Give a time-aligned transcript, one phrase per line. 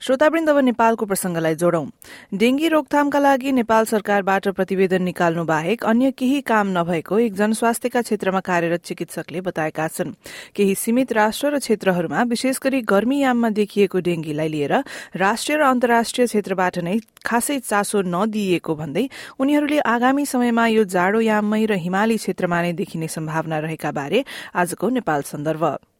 [0.00, 1.86] श्रोतावृन्द नेपालको प्रसंगलाई जोडौं।
[2.34, 8.40] डेंगी रोकथामका लागि नेपाल सरकारबाट प्रतिवेदन निकाल्नु बाहेक अन्य केही काम नभएको एक जनस्वास्थ्यका क्षेत्रमा
[8.40, 10.12] कार्यरत चिकित्सकले बताएका छन्।
[10.54, 14.74] केही सीमित राष्ट्र र क्षेत्रहरूमा विशेष गरी गर्मीयाममा देखिएको डेंगीलाई लिएर
[15.16, 19.08] राष्ट्रिय र अन्तर्राष्ट्रिय क्षेत्रबाट नै खासै चासो नदिइएको भन्दै
[19.40, 25.22] उनीहरूले आगामी समयमा यो जाडोयाममै र हिमाली क्षेत्रमा नै देखिने सम्भावना रहेका बारे आजको नेपाल
[25.32, 25.95] सन्दर्भ।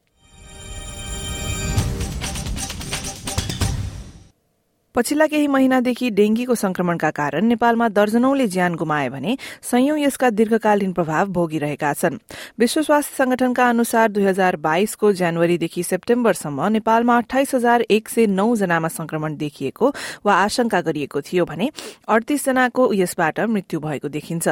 [4.96, 11.26] पछिल्ला केही महिनादेखि डेंगीको संक्रमणका कारण नेपालमा दर्जनौले ज्यान गुमाए भने संयौं यसका दीर्घकालीन प्रभाव
[11.36, 12.16] भोगिरहेका छन्।
[12.58, 18.54] विश्व स्वास्थ्य संगठनका अनुसार दुई हजार बाइसको जनवरीदेखि सेप्टेम्बरसम्म नेपालमा अठाइस हजार एक सय नौ
[18.56, 19.92] जनामा संक्रमण देखिएको
[20.26, 21.70] वा आशंका गरिएको थियो भने
[22.08, 24.48] अडतिस जनाको यसबाट मृत्यु भएको देखिन्छ।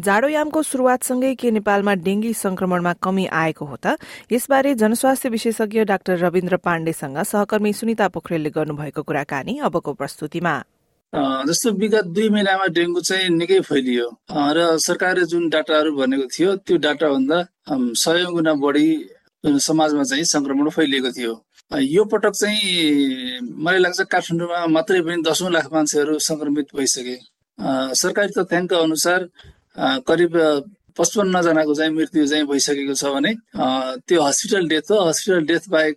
[0.00, 3.96] जाडोयामको शुरूआतसँगै के नेपालमा डेंगी संक्रमणमा कमी आएको हो त
[4.32, 10.54] यसबारे जनस्वास्थ्य विशेषज्ञ डाक्टर रविन्द्र पाण्डेसँग सहकर्मी सुनिता पोखरेलले गर्नुभएको कुराकानी अब आजको प्रस्तुतिमा।
[11.46, 16.76] जस्तो विगत दुई महिनामा डेङ्गु चाहिँ निकै फैलियो। र सरकारले जुन डाटाहरू भनेको थियो त्यो
[16.82, 17.38] डाटाभन्दा
[17.94, 18.88] सय गुणा बढी
[19.46, 21.34] समाजमा चाहिँ संक्रमण फैलिएको थियो।
[21.70, 27.16] यो पटक चाहिँ मलाई लाग्छ काठमाडौँमा मात्रै पनि दसौँ लाख मान्छेहरू संक्रमित भइसके।
[27.94, 29.20] सरकारी तथ्याङ्क अनुसार
[30.02, 30.32] करिब
[30.98, 33.32] पचपन्नजनाको चाहिँ मृत्यु चाहिँ भइसकेको छ भने
[34.06, 35.96] त्यो हस्पिटल डेथ हो। हस्पिटल डेथ बाहेक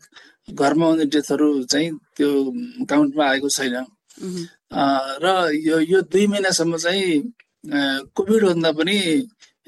[0.54, 2.30] घरमा हुने डेथहरू चाहिँ त्यो
[2.90, 3.76] काउन्टमा आएको छैन।
[5.24, 5.26] र
[5.68, 7.22] यो यो दुई महिनासम्म चाहिँ
[8.16, 8.98] कोभिड भन्दा पनि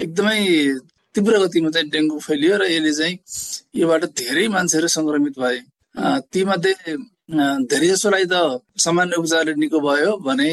[0.03, 0.39] एकदमै
[1.15, 3.15] तीव्र गतिमा चाहिँ डेङ्गु फैलियो र यसले चाहिँ
[3.81, 5.59] योबाट धेरै मान्छेहरू सङ्क्रमित भए।
[6.31, 6.73] तीमध्ये
[7.71, 8.35] धेरै जसोलाई त
[8.83, 10.51] सामान्य उपचारले निको भयो भने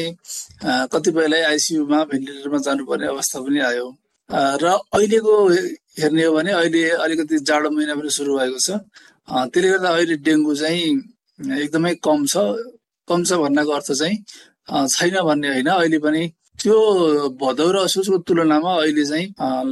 [0.93, 3.87] कतिपयलाई आइसियुमा भेन्टिलेटरमा जानुपर्ने अवस्था पनि आयो।
[4.61, 5.33] र अहिलेको
[5.99, 8.69] हेर्ने हो भने अहिले अलिकति जाडो महिना पनि सुरु भएको छ।
[9.29, 10.83] त्यसले गर्दा अहिले डेङ्गु चाहिँ
[11.63, 12.35] एकदमै कम छ।
[13.07, 14.15] कम छ भन्नाको अर्थ चाहिँ
[14.95, 16.23] छैन भन्ने होइन। अहिले पनि
[16.61, 16.77] त्यो
[17.41, 19.25] भदौ र असोजको तुलनामा अहिले चाहिँ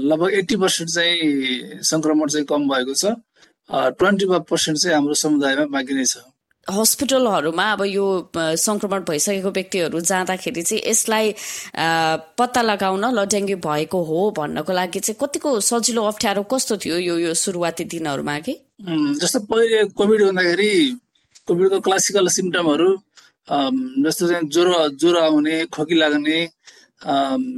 [0.09, 3.05] लगभग एट्टी पर्सेन्ट चाहिँ सङ्क्रमण चाहिँ कम भएको छ।
[3.99, 6.15] ट्वेन्टी फाइभ पर्सेन्ट चाहिँ हाम्रो समुदायमा बाँकी नै छ।
[6.69, 8.05] हस्पिटलहरूमा अब यो
[8.35, 11.33] संक्रमण भइसकेको व्यक्तिहरू जाँदाखेरि चाहिँ यसलाई
[12.38, 17.17] पत्ता लगाउन ल डेङ्गु भएको हो भन्नको लागि चाहिँ कतिको सजिलो अप्ठ्यारो कस्तो थियो यो
[17.17, 18.53] यो सुरुवाती दिनहरूमा कि?
[19.22, 20.72] जस्तो पहिले कोभिड हुँदाखेरि
[21.47, 22.89] कोभिडको क्लासिकल सिम्टमहरू
[24.03, 26.39] जस्तो चाहिँ ज्वरो ज्वरो आउने खोकी लाग्ने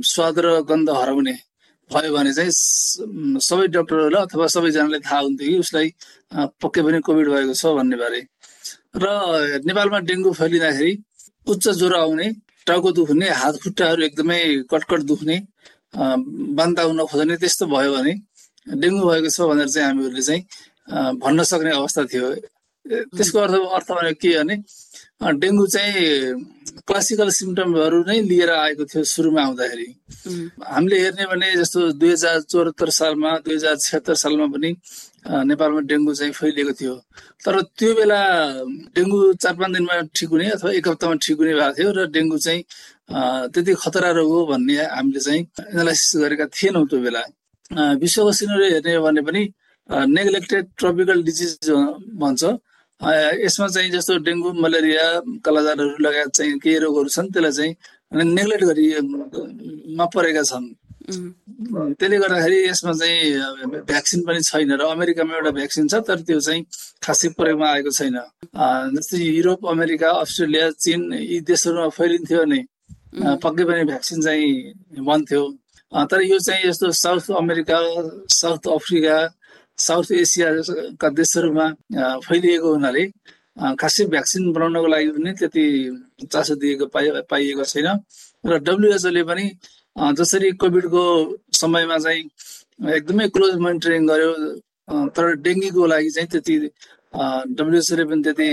[0.06, 1.36] स्वाद र गन्ध हराउने
[1.92, 2.52] भयो भने चाहिँ
[3.42, 5.88] सबै डक्टरहरूलाई अथवा सबैजनालाई थाहा हुन्थ्यो कि उसलाई
[6.62, 8.22] पक्कै पनि कोभिड भएको छ भन्ने बारे।
[9.04, 9.06] र
[9.68, 10.94] नेपालमा डेङ्गु फैलिँदाखेरि
[11.48, 12.28] उच्च ज्वरो आउने
[12.68, 14.42] टाउको दुख्ने हात खुट्टाहरू एकदमै
[14.72, 15.38] कटकट दुख्ने
[16.58, 18.14] बान्ता हुन खोज्ने त्यस्तो भयो भने
[18.68, 20.42] डेङ्गु भएको छ भनेर चाहिँ हामीहरूले चाहिँ
[21.22, 22.28] भन्न सक्ने अवस्था थियो।
[23.16, 24.56] त्यसको अर्थ अर्थ भनेको के भने
[25.42, 25.98] डेङ्गु चाहिँ
[26.88, 29.88] क्लासिकल सिम्टमहरू नै लिएर आएको थियो सुरुमा आउँदाखेरि।
[30.74, 34.70] हामीले हेर्ने भने जस्तो दुई हजार चौहत्तर सालमा दुई हजार छत्तर सालमा पनि
[35.28, 36.96] नेपालमा डेङ्गु चाहिँ फैलिएको थियो।
[37.44, 38.20] तर त्यो बेला
[38.96, 42.38] डेङ्गु चार पाँच दिनमा ठिक हुने अथवा एक हप्तामा ठिक हुने भएको थियो र डेङ्गु
[42.46, 42.62] चाहिँ
[43.54, 45.42] त्यति खतरा रोग हो भन्ने हामीले चाहिँ
[45.74, 47.22] एनालाइसिस गरेका थिएनौँ त्यो बेला।
[48.02, 49.44] विश्वको सिनेरी हेर्ने हो भने पनि
[50.18, 51.70] नेग्लेक्टेड ट्रपिकल डिजिज
[52.22, 52.44] भन्छ।
[53.46, 55.06] यसमा चाहिँ जस्तो डेङ्गु मलेरिया
[55.46, 58.86] कालाजारहरू लगायत चाहिँ केही रोगहरू छन् त्यसलाई चाहिँ नेग्लेक्ट गरी
[59.98, 60.66] मा परेका छन्।
[61.10, 66.62] त्यसले गर्दाखेरि यसमा चाहिँ भ्याक्सिन पनि छैन र अमेरिकामा एउटा भ्याक्सिन छ तर त्यो चाहिँ
[67.04, 68.18] खासै प्रयोगमा आएको छैन।
[68.96, 72.60] जस्तै युरोप अमेरिका अस्ट्रेलिया चिन यी देशहरूमा फैलिन्थ्यो भने
[73.44, 75.42] पक्कै पनि भ्याक्सिन चाहिँ बन्थ्यो।
[76.12, 77.78] तर यो चाहिँ यस्तो south America
[78.40, 79.18] south Africa
[79.78, 81.66] south एसियाका देशहरूमा
[82.28, 83.04] फैलिएको हुनाले
[83.82, 85.66] खासै भ्याक्सिन बनाउनको लागि पनि त्यति
[86.32, 86.86] चासो दिएको
[87.30, 87.88] पाइएको छैन।
[88.46, 89.46] र डब्लुएचओले पनि
[89.96, 91.04] जसरी कोभिडको
[91.54, 92.24] समयमा चाहिँ
[92.90, 94.32] एकदमै क्लोज मोनिटरिङ गर्यो।
[95.10, 96.56] तर डेङ्गीको लागि चाहिँ त्यति
[97.58, 98.48] डब्लुएचओले पनि त्यति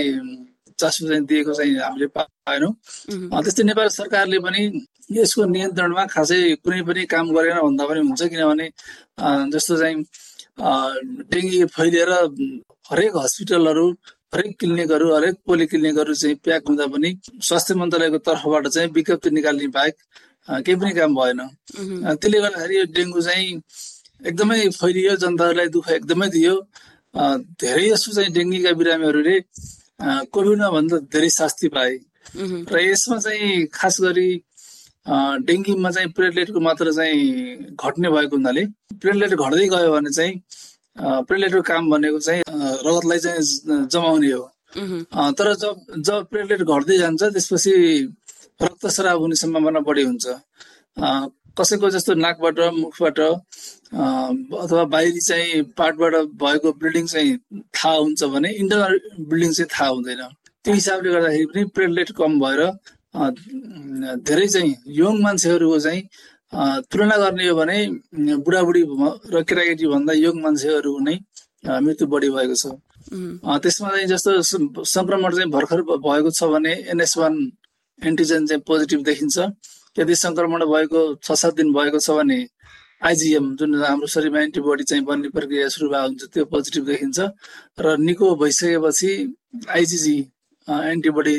[0.78, 2.72] चासो चाहिँ दिएको चाहिँ हामीले पाएनौँ।
[3.36, 4.62] त्यस्तै नेपाल सरकारले पनि
[5.12, 8.66] यसको नियन्त्रणमा खासै कुनै पनि काम गरेन भन्दा पनि हुन्छ किनभने
[9.52, 9.96] जस्तो चाहिँ
[11.30, 12.10] डेङ्गी फैलिएर
[12.90, 13.86] हरेक हस्पिटलहरू
[14.34, 17.10] हरेक क्लिनिकहरू हरेक पोलिक्लिनिकहरू चाहिँ प्याक हुँदा पनि
[17.40, 19.96] स्वास्थ्य मन्त्रालयको तर्फबाट चाहिँ विज्ञप्ति निकाल्ने बाहेक
[20.48, 21.40] केही पनि काम भएन।
[22.20, 23.48] त्यसले गर्दाखेरि यो डेङ्गु चाहिँ
[24.28, 26.54] एकदमै फैलियो जनताहरूलाई दुःख एकदमै दियो।
[27.62, 29.37] धेरै जसो चाहिँ डेङ्गीका बिरामीहरूले
[30.32, 31.94] कोभिडमा भन्दा धेरै शास्ति पाए।
[32.72, 34.31] र यसमा चाहिँ खास गरी
[35.48, 38.64] डेङ्गीमा चाहिँ प्लेटलेटको मात्रा चाहिँ घट्ने भएको हुनाले
[39.02, 40.34] प्लेटलेट घट्दै गयो भने चाहिँ
[41.28, 42.42] प्लेटलेटको काम भनेको चाहिँ
[42.87, 44.44] रगतलाई चाहिँ जमाउने हो।
[45.38, 45.75] तर जब
[46.06, 47.72] जब प्लेटलेट घट्दै जान्छ त्यसपछि
[48.62, 50.26] रक्तस्राव हुने सम्भावना बढी हुन्छ।
[51.58, 57.36] कसैको जस्तो नाकबाट मुखबाट अथवा बाहिरी चाहिँ पार्टबाट भएको ब्लिडिङ चाहिँ
[57.76, 58.94] थाहा हुन्छ भने इन्टरनल
[59.28, 60.22] ब्लिडिङ चाहिँ थाहा हुँदैन।
[60.64, 62.60] त्यो हिसाबले गर्दाखेरि पनि प्लेटलेट कम भएर
[64.28, 66.02] धेरै चाहिँ यङ मान्छेहरूको चाहिँ
[66.92, 67.76] तुलना गर्ने हो भने
[68.44, 68.82] बुढाबुढी
[69.32, 71.16] र केटाकेटी भन्दा यङ मान्छेहरू नै
[71.84, 72.64] मृत्यु बढी भएको छ।
[73.62, 74.30] त्यसमा चाहिँ जस्तो
[74.84, 77.34] संक्रमण चाहिँ भर्खर भएको छ भने एनएस वान
[78.02, 79.38] एन्टिजेन चाहिँ पोजिटिभ देखिन्छ।
[79.98, 82.38] यदि संक्रमण भएको छ सात दिन भएको छ भने
[83.08, 87.19] आइजिएम जुन हाम्रो शरीरमा एन्टिबडी चाहिँ बन्ने प्रक्रिया सुरु भएको हुन्छ त्यो पोजिटिभ देखिन्छ।
[87.81, 89.10] र निको भइसकेपछि
[89.69, 90.16] आइजिजी
[90.69, 91.37] एन्टिबडी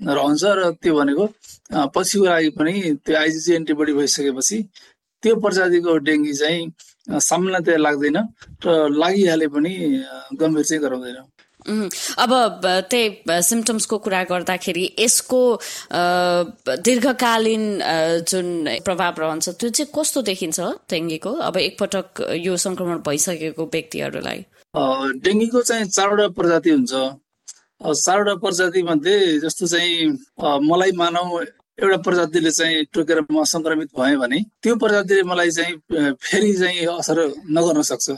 [0.00, 1.24] रहन्छ र त्यो भनेको
[1.94, 2.72] पछिको लागि पनि
[3.04, 4.58] त्यो आइजिजी एन्टिबडी भइसकेपछि
[5.22, 6.62] त्यो प्रजातिको डेङ्गी चाहिँ
[7.28, 8.16] सामान्यतया लाग्दैन
[8.64, 9.72] र लागिहाले पनि
[10.40, 11.18] गम्भीर चाहिँ गराउँदैन।
[11.64, 12.32] अब
[12.90, 15.40] त्यही सिम्टम्सको कुरा गर्दाखेरि यसको
[16.84, 17.64] दीर्घकालीन
[18.28, 18.46] जुन
[18.84, 21.32] प्रभाव रहन्छ त्यो चाहिँ कस्तो देखिन्छ डेङ्गीको?
[21.48, 22.06] अब एकपटक
[22.44, 24.44] यो संक्रमण भइसकेको व्यक्तिहरूलाई।
[25.24, 26.92] डेङ्गीको चाहिँ चारवटा प्रजाति हुन्छ।
[27.84, 30.08] चारवटा प्रजाति मध्ये जस्तो चाहिँ
[30.68, 31.28] मलाई मानव
[31.78, 37.18] एउटा प्रजातिले चाहिँ टोकेर म संक्रमित भएँ भने त्यो प्रजातिले मलाई चाहिँ फेरि चाहिँ असर
[37.50, 38.10] नगर्न सक्छ।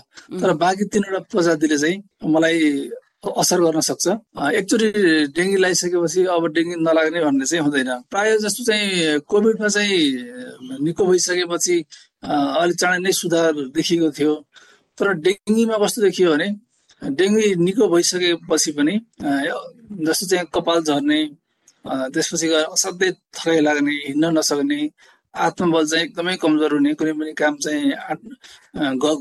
[0.43, 2.03] तर बाँकी तिनवटा प्रजातिले चाहिँ
[2.35, 2.91] मलाई
[3.40, 4.06] असर गर्न सक्छ।
[4.61, 4.88] एकचोटि
[5.37, 10.00] डेङ्गी लगाइसकेपछि अब डेङ्गी नलाग्ने भन्ने चाहिँ हुँदैन। प्राय जस्तो चाहिँ कोभिडमा चाहिँ
[10.84, 11.76] निको भइसकेपछि
[12.62, 14.34] अलिक चाँडै नै सुधार देखिएको थियो।
[14.99, 16.49] तर डेङ्गीमा कस्तो देखियो भने
[17.02, 18.94] डेङ्गी निको भइसकेपछि पनि
[20.06, 21.20] जस्तो चाहिँ कपाल झर्ने
[22.12, 24.81] त्यसपछि असाध्यै थकाइ लाग्ने हिँड्न नसक्ने
[25.34, 27.93] आत्मबल चाहिँ एकदमै कमजोर हुने कुनै पनि काम चाहिँ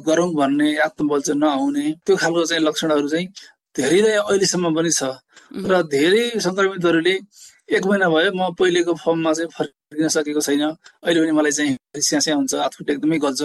[0.08, 3.28] गरौँ भन्ने आत्मबल चाहिँ नआउने त्यो खालको चाहिँ लक्षणहरू चाहिँ
[3.78, 5.02] धेरै अहिलेसम्म पनि छ।
[5.70, 7.16] र धेरै सङ्क्रमितहरूले
[7.76, 10.64] एक महिना भयो म पहिलेको फर्ममा चाहिँ फर्किन सकेको छैन।
[11.04, 11.74] अहिले पनि मलाई चाहिँ
[12.08, 13.42] स्यास्या हुन्छ हातखुट्टा एकदमै गल्छ।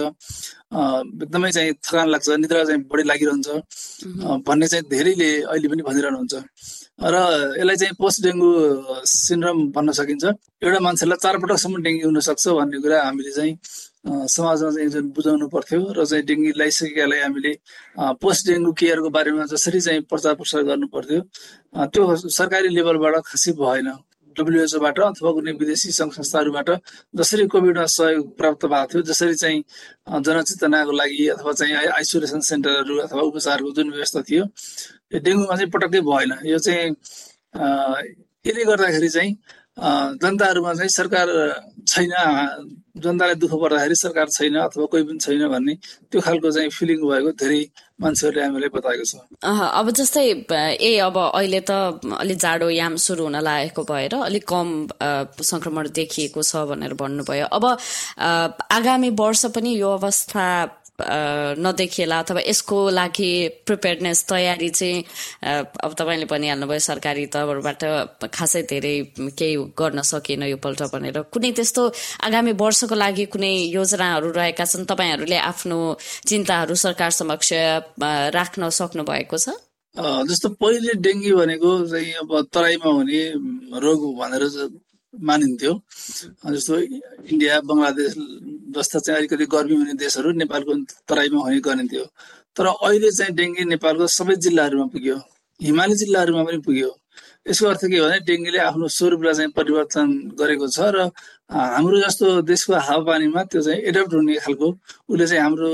[1.23, 3.47] एकदमै चाहिँ थकान लाग्छ निद्रा चाहिँ बढी लागिरहन्छ।
[4.47, 6.33] भन्ने चाहिँ धेरैले अहिले पनि भनिरहनुहुन्छ
[7.01, 7.15] र
[7.59, 8.49] यसलाई चाहिँ पोस्ट डेङ्गु
[9.01, 10.25] सिन्ड्रम भन्न सकिन्छ।
[10.63, 13.53] एउटा मान्छेलाई चारपटकसम्म डेङ्गु हुनसक्छ भन्ने कुरा हामीले चाहिँ
[14.05, 17.51] समाजमा चाहिँ जुन बुझाउनु पर्थ्यो र चाहिँ डेङ्गु लगाइसकेकालाई हामीले
[18.21, 21.21] पोस्ट डेङ्गु केयरको बारेमा जसरी चाहिँ प्रचार प्रसार गर्नु पर्थ्यो।
[21.93, 23.89] त्यो सरकारी लेभलबाट खासै भएन।
[24.35, 26.69] डब्लुएचओबाट अथवा कुनै विदेशी सङ्घ संस्थाहरूबाट
[27.19, 29.59] जसरी कोभिडमा सहयोग प्राप्त भएको थियो जसरी चाहिँ
[30.25, 34.43] जनचेतनाको लागि अथवा चाहिँ आइसोलेसन सेन्टरहरू अथवा उपचारको जुन व्यवस्था थियो
[35.13, 36.95] यो डेङ्गुमा चाहिँ पटक्कै भएन। यो चाहिँ
[38.47, 39.31] यसले गर्दाखेरि चाहिँ
[39.77, 41.27] जनताहरूमा चाहिँ सरकार
[41.87, 42.11] छैन
[42.97, 45.73] जनतालाई दुःख पर्दाखेरि सरकार छैन अथवा कोही पनि छैन भन्ने
[46.11, 47.61] त्यो खालको चाहिँ फिलिङ भएको धेरै
[48.01, 49.13] मान्छेहरूले हामीलाई बताएको छ।
[49.45, 50.25] अब जस्तै
[50.81, 51.71] ए अब अहिले त
[52.19, 54.67] अलिक जाडो याम सुरु हुन लागेको भएर अलिक कम
[55.51, 57.65] संक्रमण देखिएको छ भनेर भन्नुभयो। अब
[58.77, 60.45] आगामी वर्ष पनि यो अवस्था
[60.99, 63.31] नदेखिएला अथवा यसको लागि
[63.65, 65.03] प्रिपेयरनेस तयारी चाहिँ
[65.83, 67.83] अब तपाईँले भनिहाल्नुभयो सरकारी तहबाट
[68.33, 71.81] खासै धेरै केही गर्न सकिएन यो पल्ट भनेर। कुनै त्यस्तो
[72.27, 74.85] आगामी वर्षको लागि कुनै योजनाहरू रहेका छन्?
[74.85, 75.77] तपाईँहरूले आफ्नो
[76.27, 77.49] चिन्ताहरू सरकार समक्ष
[78.37, 79.57] राख्न सक्नु भएको छ
[79.95, 83.21] जस्तो पहिले डेङ्गी भनेको चाहिँ अब तराईमा हुने
[83.83, 84.43] रोग भनेर
[85.13, 85.73] मानिन्थ्यो।
[86.55, 86.73] जस्तो
[87.31, 88.13] इन्डिया बङ्गलादेश
[88.75, 90.71] जस्ता चाहिँ अलिकति गर्मी हुने देशहरू नेपालको
[91.09, 92.05] तराईमा हुने गरिन्थ्यो।
[92.55, 95.17] तर अहिले चाहिँ डेङ्गी नेपालको सबै जिल्लाहरूमा पुग्यो।
[95.59, 96.91] हिमाली जिल्लाहरूमा पनि पुग्यो।
[97.47, 100.07] यसको अर्थ के हो भने डेङ्गीले आफ्नो स्वरूपलाई चाहिँ परिवर्तन
[100.39, 100.97] गरेको छ र
[101.49, 104.67] हाम्रो जस्तो देशको हावापानीमा त्यो चाहिँ एडप्ट हुने खालको
[105.09, 105.69] उसले चाहिँ हाम्रो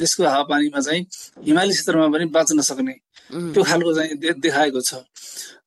[0.00, 1.02] देशको हावापानीमा चाहिँ
[1.46, 2.94] हिमाली क्षेत्रमा पनि बाँच्न सक्ने
[3.54, 5.02] त्यो खालको चाहिँ देखाएको छ।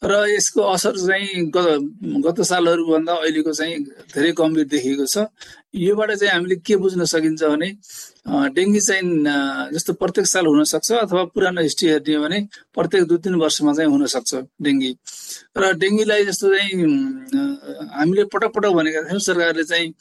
[0.02, 1.50] र यसको असर चाहिँ
[2.22, 3.78] गत सालहरूभन्दा अहिलेको चाहिँ
[4.14, 5.26] धेरै गम्भीर देखिएको छ।
[5.74, 7.70] योबाट चाहिँ हामीले के बुझ्न सकिन्छ भने
[8.54, 12.40] डेङ्गी चाहिँ जस्तो प्रत्येक साल हुनसक्छ अथवा पुरानो हिस्ट्री हेर्ने हो भने
[12.78, 14.92] प्रत्येक दुई तिन वर्षमा चाहिँ हुनसक्छ डेङ्गी।
[15.58, 16.74] र डेङ्गीलाई जस्तो चाहिँ
[17.98, 19.94] हामीले पटक पटक भनेका थियौँ सरकारले चाहिँ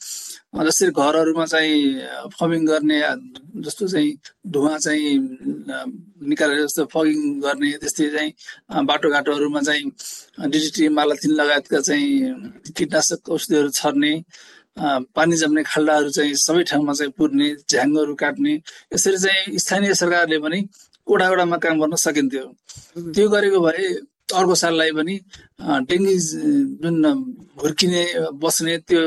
[0.65, 1.77] जसरी घरहरूमा चाहिँ
[2.37, 2.97] फर्मिङ गर्ने
[3.65, 5.13] जस्तो चाहिँ धुवा चाहिँ
[6.29, 8.31] निकालेर जस्तो फगिङ गर्ने त्यस्तै चाहिँ
[8.85, 9.86] बाटोघाटोहरूमा चाहिँ
[10.51, 14.13] डिजिटी मालाथिन लगायतका चाहिँ कीटनाशक औषधिहरू छर्ने
[15.17, 18.53] पानी जम्ने खाल्डाहरू चाहिँ सबै ठाउँमा चाहिँ पुर्ने झ्याङहरू काट्ने
[18.93, 20.59] यसरी चाहिँ स्थानीय सरकारले पनि
[21.07, 22.45] वडा वडामा काम गर्न सकिन्थ्यो।
[23.15, 23.85] त्यो गरेको भए
[24.37, 25.15] अर्को साललाई पनि
[25.89, 26.15] डेङ्गी
[26.83, 27.05] जुन
[27.63, 28.03] हुर्किने
[28.43, 29.01] बस्ने त्यो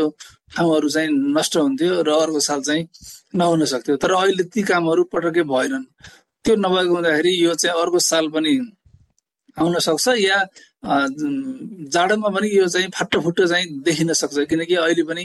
[0.56, 2.82] ठाउँहरू चाहिँ नष्ट हुन्थ्यो र अर्को साल चाहिँ
[3.36, 5.84] नहुन सक्थ्यो। तर अहिले ती कामहरू पटक्कै भएनन्।
[6.44, 8.54] त्यो नभएको हुँदाखेरि यो चाहिँ अर्को साल पनि
[9.60, 10.38] आउन सक्छ या
[10.82, 15.24] जाडोमा पनि यो चाहिँ फाटो चाहिँ देखिन सक्छ। किनकि अहिले पनि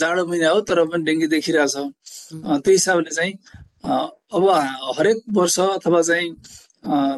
[0.00, 1.76] जाडो महिना हो तर पनि डेङ्गी देखिरहेछ।
[2.64, 3.32] त्यही हिसाबले चाहिँ
[4.34, 4.44] अब
[4.98, 6.28] हरेक वर्ष अथवा चाहिँ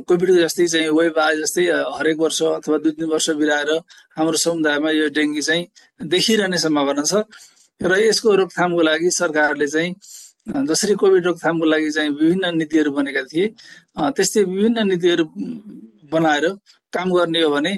[0.07, 1.65] कोभिडको जस्तै चाहिँ वेब आए जस्तै
[1.99, 3.71] हरेक वर्ष अथवा दुई तिन वर्ष बिराएर
[4.17, 5.65] हाम्रो समुदायमा यो डेङ्गी चाहिँ
[6.01, 7.25] देखिरहने सम्भावना छ।
[7.81, 9.91] र यसको रोकथामको लागि सरकारले चाहिँ
[10.69, 13.47] जसरी कोभिड रोकथामको लागि चाहिँ विभिन्न नीतिहरू बनेका थिए
[14.17, 15.25] त्यस्तै विभिन्न नीतिहरू
[16.13, 16.47] बनाएर
[16.93, 17.73] काम गर्ने हो भने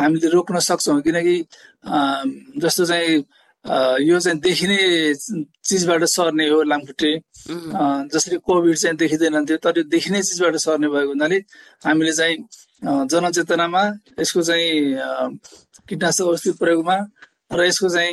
[0.00, 1.36] हामीले रोक्न सक्छौँ। किनकि
[2.60, 3.24] जस्तो चाहिँ
[4.08, 4.78] यो चाहिँ देखिने
[5.64, 7.12] चिजबाट सर्ने हो लामखुट्टे।
[8.12, 11.38] जसरी कोभिड चाहिँ देखिँदैन थियो तर यो देखिने चिजबाट सर्ने भएको हुनाले
[11.86, 12.36] हामीले चाहिँ
[13.08, 13.82] जनचेतनामा
[14.20, 14.70] यसको चाहिँ
[15.88, 16.96] कीटनाशक औषधि प्रयोगमा
[17.52, 18.12] र यसको चाहिँ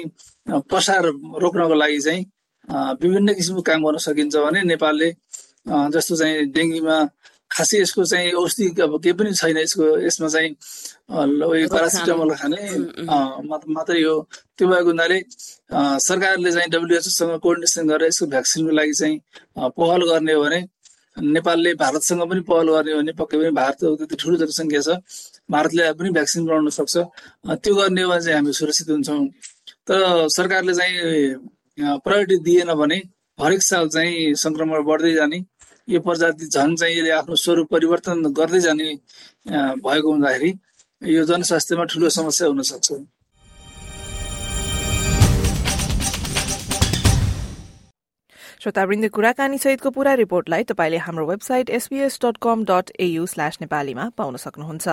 [0.72, 1.04] पसार
[1.44, 2.24] रोक्नको लागि चाहिँ
[3.02, 5.10] विभिन्न किसिमको काम गर्न सकिन्छ भने नेपालले
[5.68, 6.98] जस्तो चाहिँ डेङ्गीमा
[7.52, 10.50] खासै यसको चाहिँ औषधि अब केही पनि छैन यसको यसमा चाहिँ
[11.72, 12.60] प्यारासिटामोल खाने।
[13.76, 14.16] मात्रै हो।
[14.58, 15.18] त्यो भएको हुनाले
[16.08, 19.16] सरकारले चाहिँ डब्लुएचओसँग कोअर्डिनेसन गरेर यसको भ्याक्सिनको लागि चाहिँ
[19.78, 20.60] पहल गर्ने हो भने
[21.36, 24.90] नेपालले भारतसँग पनि पहल गर्ने हो भने पक्कै पनि भारत त्यति ठुलो जनसङ्ख्या छ।
[25.52, 26.96] भारतले पनि भ्याक्सिन बनाउन सक्छ।
[27.64, 29.28] त्यो गर्ने हो भने चाहिँ हामी सुरक्षित हुन्छौँ।
[29.88, 30.00] तर
[30.32, 32.98] सरकारले चाहिँ प्रायोरिटी दिएन भने
[33.40, 35.40] हरेक साल चाहिँ सङ्क्रमण बढ्दै जाने।
[35.88, 38.94] यो प्रजाति झन् चाहिँ यसले आफ्नो स्वरूप परिवर्तन गर्दै जाने
[39.82, 40.52] भएको हुँदाखेरि
[41.02, 42.92] यो जनस्वास्थ्यमा ठुलो समस्या हुन सक्छ
[48.62, 54.10] श्रोतावृन्द कुराकानी सहितको पूरा रिपोर्टलाई तपाईँले हाम्रो website SPS dot com dot AU slash नेपालीमा
[54.18, 54.88] पाउन सक्नुहुन्छ।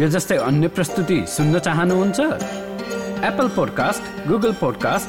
[0.00, 2.20] यो जस्तै अन्य प्रस्तुति सुन्न चाहनुहुन्छ?
[3.28, 5.08] Apple podcast Google podcast